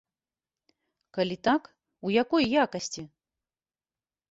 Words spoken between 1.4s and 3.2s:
так, у якой якасці?